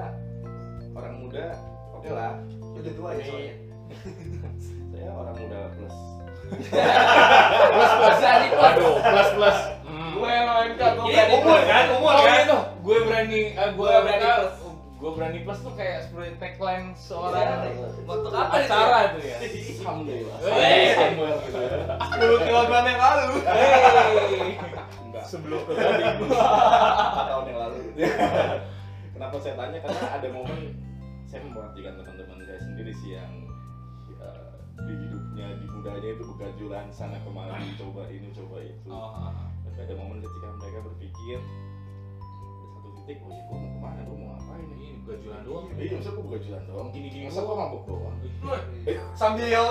[0.92, 1.56] orang muda,
[1.96, 2.36] oke lah.
[2.76, 3.54] Udah tua ya soalnya.
[4.92, 5.96] saya orang muda plus.
[7.72, 8.20] plus plus
[8.68, 9.58] aduh plus plus.
[10.12, 12.22] Gue yang OMK, gue Ini berani umur kan, umur kan.
[12.28, 14.61] iya tuh, gue berani, gue Gue berani berani plus.
[15.02, 17.58] Gue berani plus tuh kayak seperti tagline Iya, seorang
[18.06, 18.70] Untuk apa itu?
[18.70, 19.36] acara itu ya.
[19.82, 20.36] Alhamdulillah.
[20.46, 20.84] Hey.
[20.94, 21.74] Samuel gitu ya.
[22.22, 23.26] 10 kilogram yang lalu.
[25.02, 25.24] Enggak.
[25.26, 25.62] Sebelum
[27.26, 27.78] tahun yang lalu.
[29.10, 29.78] Kenapa saya tanya?
[29.82, 30.60] Karena ada momen
[31.26, 33.32] saya memperhatikan teman-teman saya sendiri sih yang
[34.22, 34.54] eh,
[34.86, 38.86] di hidupnya di mudanya itu begajulan sana kemari coba ini coba itu.
[38.86, 39.34] Oh,
[39.66, 41.38] Tapi ada momen ketika mereka berpikir
[43.02, 44.98] titik, oh ya gue mau ke mana, gue mau ngapain ini ini?
[45.02, 45.64] gajulan doang.
[45.74, 46.86] Iya, masa gue begajulan doang?
[46.94, 48.14] Gini-gini Masa gue mabuk doang?
[48.86, 49.62] Eh, Sambil iya.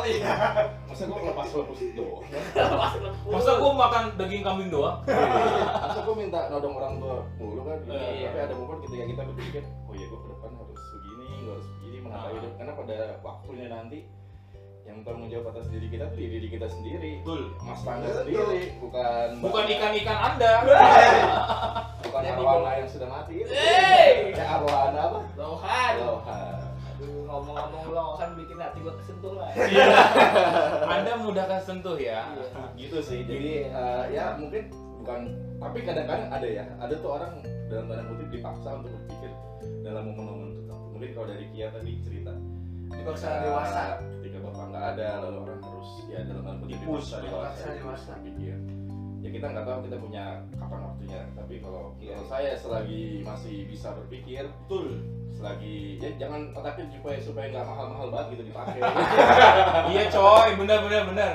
[0.83, 2.23] Masa gue lepas lepas doang?
[3.31, 4.97] Masa gue makan daging kambing doang?
[5.07, 7.79] Masa gue minta nodong orang tua mulu kan?
[7.87, 8.27] Iya.
[8.27, 11.67] Tapi ada momen ketika kita berpikir, oh ya gue ke depan harus begini, gue harus
[11.79, 12.31] begini, menata Ah.
[12.35, 12.51] hidup.
[12.59, 13.99] Karena pada waktunya nanti
[14.81, 17.11] yang tanggung jawab atas diri kita tuh ya diri kita sendiri.
[17.21, 17.41] Betul.
[17.61, 20.53] Mas tangga sendiri, bukan Bukan ikan-ikan Anda.
[22.05, 23.33] bukan arwana yang sudah mati.
[23.45, 23.51] itu.
[23.53, 24.33] Hey!
[24.33, 25.19] Ya arwana apa?
[25.37, 25.93] Lohan.
[26.01, 26.55] Lohan.
[27.01, 29.49] Ngomong-ngomong lohan bikin hati gue kesentuh lah.
[29.71, 29.87] Iya.
[30.85, 32.27] Anda mudah kesentuh ya.
[32.33, 32.63] Iya.
[32.75, 34.67] gitu sih jadi eh, ya mungkin
[35.01, 35.19] bukan
[35.57, 39.31] tapi kadang-kadang ada ya ada tuh orang dalam tanda kutip dipaksa untuk berpikir
[39.81, 42.33] dalam momen-momen tertentu mungkin kalau dari Kia tadi cerita
[42.91, 43.83] Dipaksa dewasa.
[44.81, 48.11] Nggak ada lalu orang harus ya dalam tanda kutip dipaksa dewasa dewasa.
[48.17, 48.57] berpikir
[49.21, 50.23] ya kita nggak tahu kita punya
[50.57, 52.17] kapan waktunya tapi kalau Iya.
[52.17, 54.97] menurut saya selagi masih bisa berpikir Betul.
[55.31, 58.81] selagi ya jangan otaknya supaya supaya nggak mahal-mahal banget gitu dipakai
[59.93, 61.31] Iya coy, bener bener bener.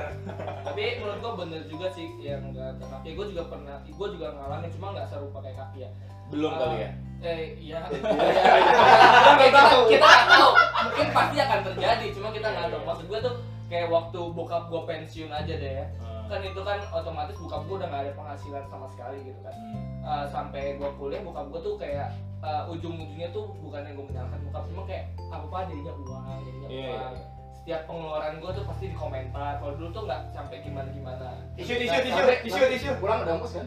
[0.66, 3.14] Tapi menurut gue bener juga sih yang kata kaki.
[3.14, 5.90] Gue juga pernah, gue juga ngalamin cuma nggak serupa kayak kaki ya.
[6.26, 6.58] Belum Ah.
[6.58, 6.90] kali ya.
[7.22, 7.80] Eh iya.
[7.96, 9.48] Iya.
[9.48, 10.48] Kita kita tahu.
[10.86, 12.80] Mungkin pasti akan terjadi, cuma kita nggak tahu.
[12.80, 12.88] Iya.
[12.88, 13.34] Maksud gue tuh
[13.66, 15.86] kayak waktu bokap gue pensiun aja deh ya.
[16.26, 19.54] Kan itu kan otomatis bokap gue udah nggak ada penghasilan sama sekali gitu kan.
[19.54, 19.84] Hmm.
[20.06, 24.40] Uh, sampai gue kuliah bokap gue tuh kayak uh, ujung-ujungnya tuh bukan yang gue menyalahkan
[24.46, 27.35] bokap cuma kayak apa apa jadinya uang jadinya Iya, uang iya.
[27.66, 31.74] Setiap pengeluaran gue tuh pasti di komentar kalau dulu tuh nggak sampai gimana gimana Tisu,
[31.74, 32.90] tisu, tisu, tisu, tisu.
[33.02, 33.66] pulang ada ongkos kan?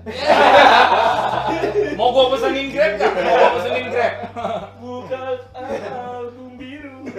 [1.99, 3.11] Mau gua pesenin Grab nggak?
[3.11, 4.13] Mau gua pesenin Grab?
[4.79, 7.11] bukan album biru.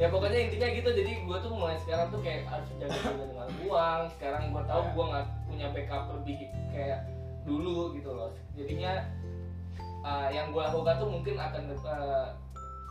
[0.00, 0.90] Ya pokoknya intinya gitu.
[0.96, 4.00] Jadi gue tuh mulai sekarang tuh kayak harus jaga jaga dengan uang.
[4.16, 6.36] Sekarang gue tahu gue nggak punya backup lebih
[6.72, 7.04] kayak
[7.44, 8.32] dulu gitu loh.
[8.56, 9.04] Jadinya
[10.08, 12.32] uh, yang gue lakukan tuh mungkin akan uh,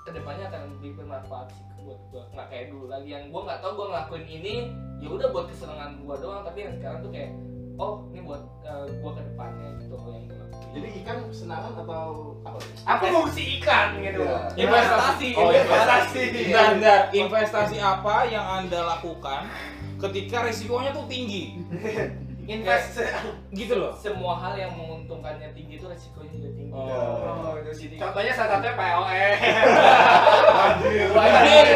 [0.07, 3.59] ke depannya akan lebih bermanfaat sih buat gue nggak kayak dulu lagi yang gue nggak
[3.59, 4.55] tahu gue ngelakuin ini
[5.03, 7.31] ya udah buat kesenangan gue doang tapi yang sekarang tuh kayak
[7.75, 11.71] oh ini buat uh, gue ke depannya gitu loh yang gue lakuin jadi ikan senangan
[11.79, 12.59] atau apa
[12.95, 14.23] Aku mau si ikan gitu.
[14.23, 14.67] Iya.
[14.67, 15.29] Investasi.
[15.35, 16.21] Oh, investasi.
[16.31, 16.99] Bentar, bentar.
[17.11, 19.51] Investasi apa yang Anda lakukan
[19.97, 21.57] ketika risikonya tuh tinggi?
[22.47, 23.03] Invest.
[23.51, 23.91] Gitu loh.
[23.93, 26.83] semua hal yang menguntungkannya tinggi itu resikonya juga tinggi Oh.
[27.43, 27.87] Oh, itu sih.
[27.93, 29.27] Contohnya salah satunya PLE.
[31.13, 31.67] Anjir.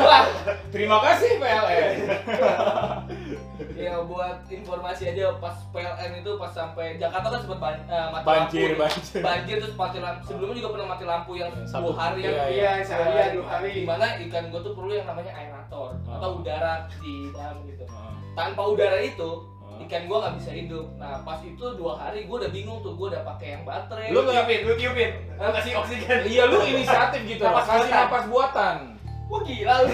[0.00, 0.24] Wah,
[0.68, 1.94] Terima kasih PLN.
[3.72, 8.24] ya buat informasi aja pas PLN itu pas sampai Jakarta kan sempat ban- eh, mati
[8.24, 8.82] Banjir, lampu.
[8.84, 9.20] banjir.
[9.20, 10.22] Banjir terus mati lampu.
[10.24, 13.46] Sebelumnya juga pernah mati lampu yang Satu- dua hari yang iya, Iya, sehari ya, dua
[13.48, 13.70] hari.
[13.74, 16.14] Di mana ikan gue tuh perlu yang namanya aerator Oh.
[16.14, 17.84] atau udara di dalam gitu.
[17.86, 18.14] Oh.
[18.32, 19.30] Tanpa udara itu
[19.92, 20.86] Ikan gue nggak bisa hidup.
[20.96, 24.08] Nah pas itu dua hari gue udah bingung tuh gue udah pakai yang baterai.
[24.08, 25.10] Lu Tiupin, lu tiupin.
[25.36, 26.18] Lu kasih oksigen.
[26.24, 27.44] Iya lu inisiatif gitu.
[27.44, 28.00] Napas Kasih buatan.
[28.00, 28.76] napas buatan.
[29.28, 29.88] Wah gila lu.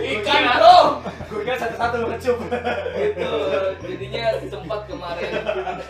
[0.16, 0.88] Ikan dong.
[1.28, 2.38] Gue kira satu-satu lu kecup.
[2.96, 3.32] gitu.
[3.84, 5.30] Jadinya sempat kemarin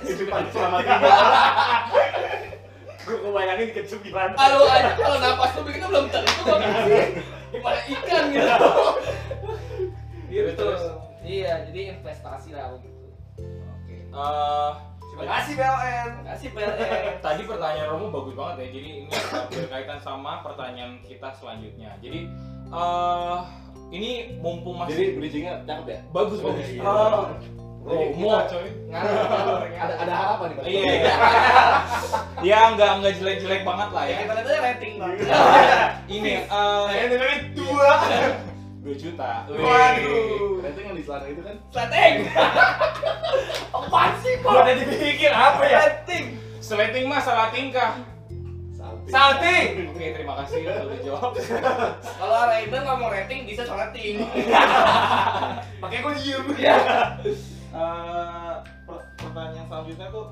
[0.02, 1.10] kehidupan selama tiga
[3.00, 4.34] Gue kebayangin kecup gimana.
[4.34, 6.58] kalau aja kalau napas tuh bikinnya belum tentu kok
[7.50, 8.54] gimana ikan gitu
[10.28, 10.82] gitu Terus?
[11.30, 12.98] Iya jadi investasi lah gitu
[13.38, 13.94] Oke.
[14.04, 14.70] Eh,
[15.10, 16.10] Terima kasih PLN.
[16.24, 18.68] kasih PLN tadi pertanyaan Romo bagus banget ya.
[18.70, 21.90] Jadi ini uh, berkaitan sama pertanyaan kita selanjutnya.
[21.98, 22.30] Jadi
[22.70, 23.38] eh
[23.90, 26.66] ini mumpung jadi masih bridgingnya cakep ya bagus bagus.
[26.68, 26.82] Iya.
[26.84, 27.26] Oh,
[27.80, 28.68] Jadi Romo kita- coy.
[29.72, 30.64] ada ada harapan nih Pak.
[30.64, 30.82] Iya.
[30.84, 31.14] iya.
[32.50, 34.18] ya nggak nggak jelek-jelek banget lah ya ya.
[34.20, 35.12] kita lihat aja rating bang
[36.06, 37.90] Ini eh dengerin dua.
[38.80, 39.44] 2 juta.
[39.46, 39.60] Wih.
[39.60, 40.64] Waduh.
[40.64, 42.14] Rating yang di selatan itu kan rating
[43.76, 45.78] apaan sih kok udah dipikir apa ya?
[45.82, 46.24] rating
[46.60, 48.00] Slating mah salah tingkah.
[48.72, 49.68] salting Salting.
[49.90, 51.32] Oke, terima kasih udah dijawab.
[52.20, 54.24] Kalau Raiden nggak mau rating bisa salting.
[55.80, 56.44] Makanya gue diem.
[57.70, 60.26] Eh, per- pertanyaan selanjutnya tuh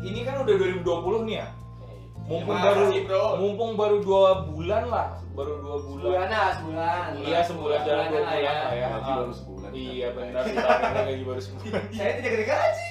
[0.00, 1.48] ini kan udah 2020 nih ya.
[2.28, 3.24] Mumpung baru bro.
[3.40, 6.04] mumpung baru dua bulan lah, baru dua bulan.
[6.04, 7.08] Sebulan lah, sebulan.
[7.18, 8.52] Iya sebulan jalan dua bulan lah ya.
[8.84, 9.70] Gaji Ah, baru sebulan.
[9.72, 10.68] Iya benar kita
[11.02, 11.82] gaji baru sebulan.
[11.96, 12.90] Saya tidak gede gaji.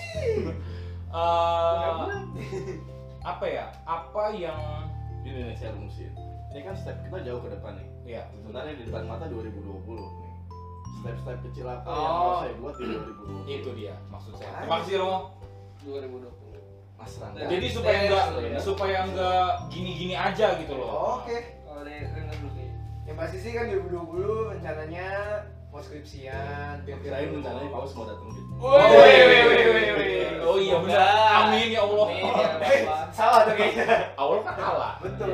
[1.07, 2.07] Eh,
[3.23, 3.65] apa ya?
[3.83, 4.59] Apa yang
[5.21, 6.11] Ini nih saya rumusin.
[6.49, 7.87] Ini kan step kita jauh ke depan nih.
[8.09, 9.59] ya Sebenarnya di depan mata 2020
[9.93, 10.33] nih.
[10.97, 12.17] Step-step kecil apa yang Oh.
[12.17, 13.43] mau saya buat di 2020?
[13.53, 14.49] itu dia maksud saya.
[14.57, 15.19] Terima kasih Romo.
[15.83, 16.46] 2020.
[16.97, 17.45] Mas Rangga.
[17.45, 18.59] Jadi supaya enggak ya.
[18.59, 21.21] supaya enggak gini-gini aja gitu loh.
[21.21, 21.37] Oke.
[21.63, 22.67] Dulu nih.
[23.05, 25.07] Yang pasti sih kan 2020 rencananya
[25.67, 28.51] mau skripsian, biar Kirain rencananya Paus mau datang gitu.
[28.57, 30.11] Woi, woi, woi, woi, woi.
[30.41, 31.05] Oh iya benar.
[31.45, 32.05] Amin ya Allah.
[32.07, 33.07] Amin ya Eh, Bapak.
[33.13, 33.85] salah tuh kayaknya.
[34.15, 34.91] Allah kan Allah.
[34.99, 35.29] Betul.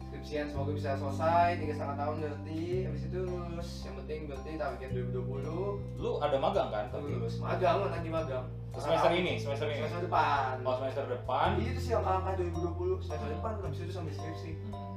[0.00, 4.90] skripsian semoga bisa selesai tiga setengah tahun berarti habis itu lulus yang penting berarti target
[5.12, 6.84] 2020 Lu ada magang kan?
[6.88, 7.12] tapi?
[7.12, 9.78] lulus magang lagi magang Semester ini, semester ini.
[9.80, 11.48] semester depan Oh semester depan.
[11.58, 14.50] itu sih angka-angka 2020 semester depan habis itu sampai skripsi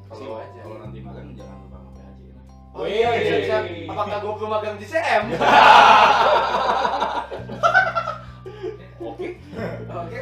[0.06, 0.62] Kalau Siap aja.
[0.62, 1.80] kalau nanti makan jangan lupa.
[2.72, 3.20] Oh iya Wih.
[3.20, 5.24] bisa bisa apakah gue perlu magang di CM
[9.02, 9.28] Oke.
[9.90, 10.18] oke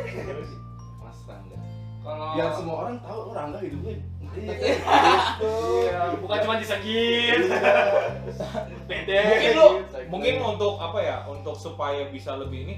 [1.00, 1.58] Mas Rangga.
[2.00, 3.96] Kalau Biar semua orang tahu oh Rangga hidupnya.
[4.30, 7.50] iya bukan cuma disegin
[8.86, 9.68] beda Mungkin lu
[10.08, 11.18] mungkin untuk apa ya?
[11.26, 12.76] Untuk supaya bisa lebih ini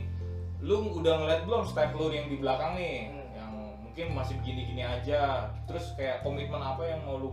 [0.59, 3.29] lu udah ngeliat belum step lu yang di belakang nih Hmm.
[3.33, 5.21] yang mungkin masih begini-gini aja
[5.65, 7.29] terus kayak komitmen apa yang mau lu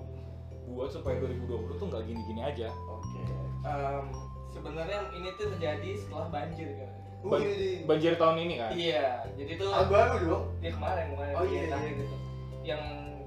[0.74, 3.22] buat supaya 2020 tuh nggak gini-gini aja Oke.
[3.64, 4.04] em,
[4.52, 6.90] sebenarnya ini tuh terjadi setelah banjir kan.
[7.18, 11.44] Wih, banjir tahun ini kan Iya, jadi tuh ah, baru dong dia kemarin kemarin Oh,
[11.50, 11.76] iya, iya.
[11.90, 12.16] gitu.
[12.62, 12.82] Yang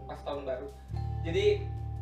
[0.08, 0.67] pas tahun baru.
[1.27, 1.45] Jadi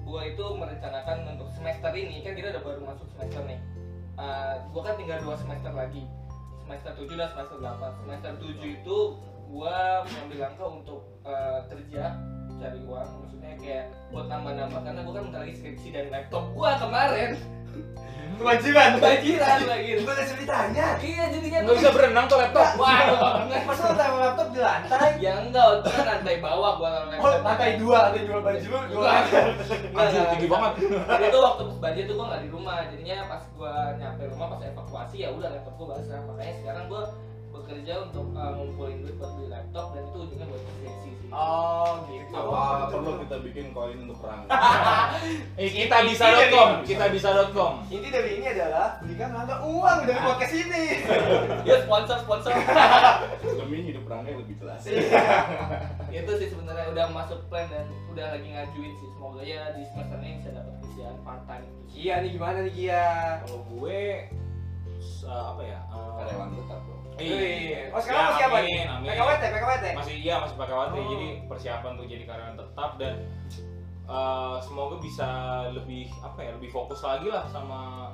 [0.06, 3.60] gua itu merencanakan untuk semester ini kan kita udah baru masuk semester nih.
[4.22, 6.06] Eh, gua kan tinggal dua semester lagi.
[6.62, 7.98] Semester 7 dan semester 8.
[8.06, 8.98] Semester 7 itu
[9.50, 12.14] gua mengambil langkah untuk eh, kerja
[12.60, 16.70] cari uang maksudnya kayak buat nambah-nambah karena gua kan bentar lagi skripsi dan laptop gua
[16.78, 17.32] kemarin.
[18.40, 18.96] Kewajiban.
[19.02, 19.90] Kebanjiran lagi.
[20.00, 22.68] Gue ada ceritanya iya jadinya nggak bisa berenang tuh laptop.
[22.80, 25.12] Wah masa lo taruh laptop di lantai?
[25.20, 27.44] Ya enggak itu kan lantai bawah gua taruh Oh, laptop.
[27.44, 29.10] lantai dua, lantai dua baju lu, dua
[29.92, 30.72] anjir tinggi banget.
[30.88, 34.48] Jadi itu waktu pas banjir tuh gua nggak di rumah, jadinya pas gua nyampe rumah
[34.56, 36.20] pas evakuasi ya udah laptop gua basah.
[36.24, 37.04] Makanya sekarang gua
[37.70, 41.30] bekerja untuk uh, ngumpulin duit buat beli laptop dan itu ujungnya buat skripsi sih.
[41.30, 42.34] Oh, gitu.
[42.34, 44.50] Apa perlu kita bikin koin untuk Rangga?
[45.62, 50.86] eh, kita bisa.com kita bisa.com Inti dari ini adalah berikan Rangga uang dari podcast ini.
[51.70, 52.50] Ya sponsor sponsor.
[53.62, 54.82] Demi hidup yang lebih jelas.
[56.10, 59.10] itu sih sebenarnya udah masuk plan dan udah lagi ngajuin sih.
[59.14, 61.70] Semoga ya di semester ini bisa dapat kerjaan part time.
[61.86, 63.06] Kia nih gimana nih Kia?
[63.46, 64.02] kalau gue
[65.30, 66.99] uh, apa ya uh, Karyawan tetap bro.
[67.22, 67.80] Iya.
[67.90, 68.78] Oh sekarang Ya, masih apa nih?
[69.04, 69.86] PKWT, PKWT.
[69.96, 71.08] masih iya masih pakai WT Oh.
[71.10, 73.14] jadi persiapan untuk jadi karyawan tetap dan
[74.06, 75.30] uh, semoga bisa
[75.72, 78.12] lebih apa ya lebih fokus lagi lah sama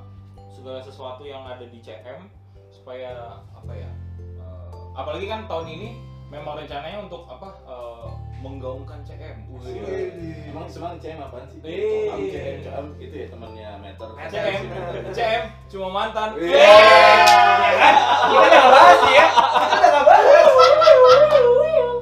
[0.48, 2.28] segala sesuatu yang ada di CM
[2.68, 3.12] supaya
[3.50, 3.90] apa ya
[4.36, 5.88] uh, apalagi kan tahun ini
[6.26, 8.10] memang rencananya untuk apa uh,
[8.46, 9.82] menggaungkan CM Wih.
[9.82, 10.50] Wih.
[10.54, 11.58] Emang semangat CM apaan sih?
[11.66, 12.06] Eh.
[12.14, 14.08] Am CM, CM itu ya temannya Meter.
[14.30, 14.62] CM
[15.10, 16.54] CM cuma mantan Wih.
[16.54, 19.26] Kita udah nggak bahas ya.
[19.34, 20.46] Kita udah nggak bahas.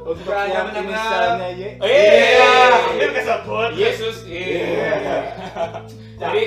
[0.04, 0.84] Untuk yang benar-benar.
[0.84, 1.62] inisialnya Y.
[1.80, 2.54] Iya.
[2.92, 3.70] Dia kesebut.
[3.72, 5.24] Yesus iya.
[6.20, 6.40] Jadi.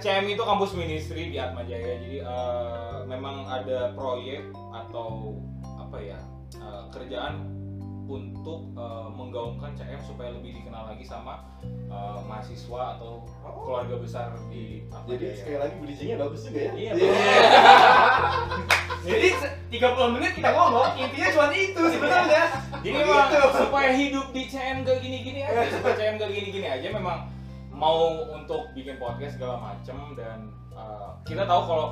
[0.00, 2.00] CM itu kampus ministry di Atma Jaya.
[2.00, 5.36] Jadi eh, memang ada proyek atau
[5.76, 6.18] apa ya
[6.56, 7.65] eh, kerjaan
[8.06, 14.86] untuk eh, menggaungkan CM supaya lebih dikenal lagi sama eh, mahasiswa atau keluarga besar di
[14.88, 15.36] Atma Jadi Jaya.
[15.36, 16.72] sekali lagi bridgingnya bagus juga ya.
[16.72, 16.92] Iya,
[19.06, 22.44] Jadi se- 30 menit kita ngomong, intinya cuma itu sebenarnya.
[22.82, 27.30] Jadi memang supaya hidup di CM gak gini-gini aja, supaya CM gak gini-gini aja memang
[27.70, 31.86] mau untuk bikin podcast segala macem dan uh, kita tahu kalau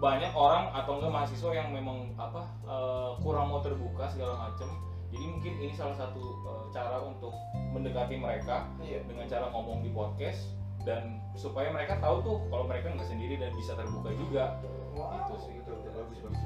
[0.00, 4.68] banyak orang atau enggak mahasiswa yang memang apa uh, kurang mau terbuka segala macem.
[5.10, 7.34] Jadi mungkin ini salah satu uh, cara untuk
[7.74, 9.02] mendekati mereka Iya.
[9.04, 13.50] dengan cara ngomong di podcast dan supaya mereka tahu tuh kalau mereka nggak sendiri dan
[13.52, 14.56] bisa terbuka juga.
[14.94, 15.58] Itu sih.
[15.60, 16.40] Betul, betul, bagus, bagus.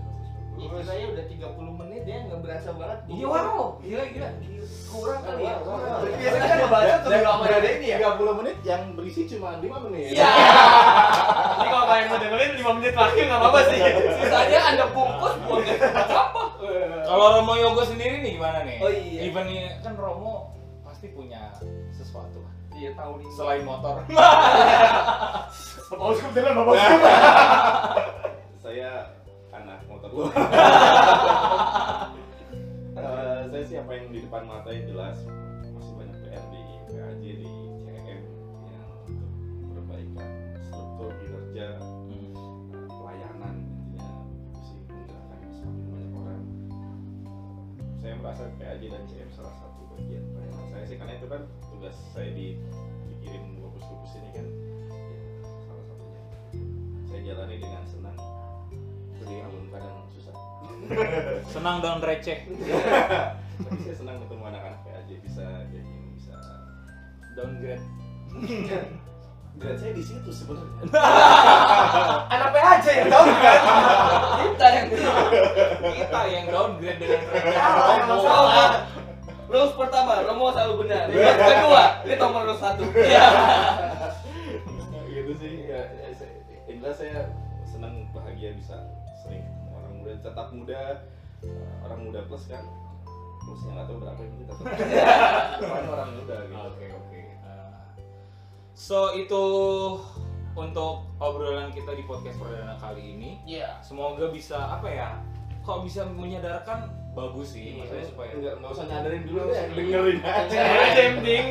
[0.55, 2.99] Menurut saya udah 30 menit ya nggak berasa banget.
[3.11, 4.29] Iya wow, gila gila.
[4.87, 5.55] Kurang kali ya.
[5.59, 5.99] Wow, wow, wow.
[6.15, 7.97] Biasanya kan ngebahas tuh lama ada ini ya.
[7.99, 10.15] 30 menit yang berisi cuma 5 menit.
[10.15, 10.25] Iya.
[11.59, 13.81] Ini kalau kalian mau dengerin 5 menit terakhir nggak apa-apa sih.
[14.23, 16.47] Sisanya anda bungkus buang ke tempat sampah.
[17.05, 18.79] Kalau Romo Yogo sendiri nih gimana nih?
[18.81, 19.21] Oh, iya.
[19.29, 21.53] Event ini kan Romo pasti punya
[21.93, 22.55] sesuatu lah.
[22.75, 23.33] Iya tahun ini.
[23.39, 23.97] Selain motor.
[25.91, 27.01] Bapak Uskup jalan Bapak Uskup.
[28.65, 28.91] Saya
[29.55, 30.25] anak motor lu.
[32.95, 35.19] Eh, saya sih apa yang di depan mata yang jelas
[35.77, 37.51] masih banyak PR di PAJ di
[48.35, 50.99] merasa PAJ dan CM salah satu bagian pelayanan saya sih.
[50.99, 52.59] Karena itu kan tugas saya di
[53.07, 54.47] dikirim gugus-gugus ini kan.
[54.91, 55.19] Ya,
[55.63, 56.23] salah satunya.
[57.07, 58.19] Saya jalani dengan senang.
[59.23, 60.35] Namun kadang susah.
[61.55, 62.43] Senang dan receh.
[63.55, 66.35] tapi saya senang ketemu anak-anak PAJ bisa kayak gini bisa
[67.39, 67.87] Downgrade.
[69.55, 70.91] grade saya di situ sebenarnya.
[72.35, 73.59] Anak PAJ yang tahu kan.
[75.85, 77.21] Kita yang downgrade dengan
[78.09, 78.17] Romo.
[78.25, 78.65] Romo.
[79.45, 81.05] Rules pertama, Romo selalu benar.
[81.13, 82.83] Rules kedua, ini nomor rules satu.
[82.97, 83.27] Iya.
[85.15, 86.35] gitu sih ya, ya saya,
[86.67, 87.21] jelas saya
[87.65, 88.77] senang bahagia bisa
[89.23, 90.83] sering ketemu orang muda tetap muda
[91.41, 92.67] eh, orang muda plus kan
[93.41, 94.67] plusnya nggak tahu berapa ini tetap
[95.63, 97.21] depannya orang muda gitu Oke oke.
[97.23, 97.73] Eh,
[98.75, 99.45] So itu
[100.55, 103.31] untuk obrolan kita di podcast perdana kali ini.
[103.47, 103.79] Iya.
[103.81, 105.11] Semoga bisa apa ya?
[105.65, 106.79] Kok bisa menyadarkan
[107.11, 110.61] bagus sih, maksudnya supaya nggak nggak usah nyadarin dulu deh dengerin aja
[111.15, 111.45] penting.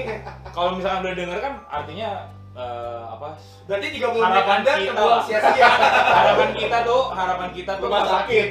[0.52, 2.10] kalau misalkan udah denger kan artinya
[2.54, 3.28] eh, apa?
[3.64, 5.24] Berarti 30 menit Harapan Anda kita kebuang lah.
[5.24, 5.66] sia-sia.
[6.14, 8.48] Harapan kita tuh, harapan kita tuh rumah sakit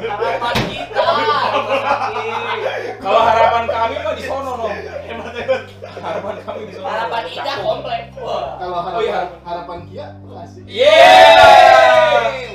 [0.00, 1.04] Harapan kita.
[3.00, 4.66] Kalau harapan kami mah di sono no.
[6.00, 6.86] Harapan kami di sono.
[6.86, 8.02] Harapan Ida komplek.
[8.12, 9.20] Kalau harapan Oh, iya.
[9.40, 11.49] harapan Kia masih Yeay!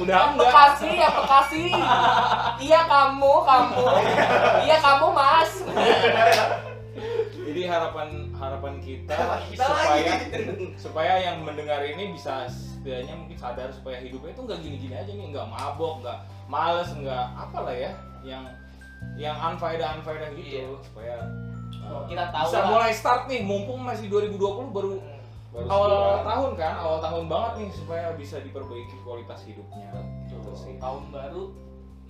[0.05, 0.45] Udah enggak.
[0.45, 1.63] Bekasi ya Bekasi.
[2.65, 3.83] Iya kamu, kamu.
[4.63, 5.51] Iya kamu Mas.
[7.45, 9.15] Jadi harapan harapan kita
[9.51, 10.13] Kita supaya
[10.87, 15.27] supaya yang mendengar ini bisa setidaknya mungkin sadar supaya hidupnya itu nggak gini-gini aja nih,
[15.29, 17.91] nggak mabok, nggak males, nggak apalah ya,
[18.21, 18.43] yang
[19.15, 20.65] yang unfaedah unfaedah gitu, Iya.
[20.81, 21.15] supaya
[21.81, 22.67] uh, Oh, kita tahu bisa lah.
[22.71, 24.91] mulai start nih, mumpung masih 2020 baru
[25.55, 26.25] baru awal sebulan.
[26.27, 29.89] tahun kan, awal tahun banget nih supaya bisa diperbaiki kualitas hidupnya
[30.27, 30.75] gitu sih.
[30.77, 31.43] Tahun baru,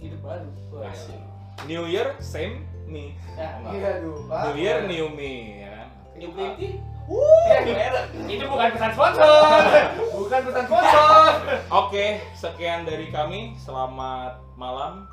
[0.02, 0.50] hidup baru.
[0.82, 1.22] Asik.
[1.70, 3.14] New Year same me.
[3.38, 3.62] Ya.
[3.74, 4.18] Iya, aduh.
[4.26, 5.88] New Year new me ya kan.
[6.18, 6.70] New Plenty.
[7.06, 8.06] Merek.
[8.34, 9.30] Itu bukan pesan sponsor.
[10.26, 11.30] Bukan pesan sponsor.
[11.70, 13.54] Oke, sekian dari kami.
[13.62, 15.06] Selamat malam.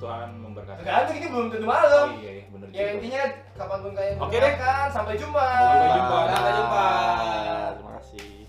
[0.00, 0.78] Tuhan memberkati.
[0.80, 2.06] Tergantung ini belum tentu Oh malam.
[2.16, 2.90] iya, iya bener Ya juga.
[2.96, 3.22] intinya
[3.54, 4.40] kapan pun kalian Oke deh.
[4.40, 5.46] mendengarkan, sampai jumpa.
[5.52, 6.18] Sampai jumpa.
[6.26, 6.86] Sampai jumpa.
[7.70, 8.39] terima kasih